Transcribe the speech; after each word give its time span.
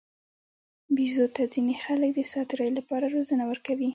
بیزو 0.95 1.25
ته 1.35 1.41
ځینې 1.53 1.73
خلک 1.83 2.09
د 2.15 2.21
ساتیرۍ 2.33 2.69
لپاره 2.79 3.05
روزنه 3.15 3.43
ورکوي. 3.51 3.89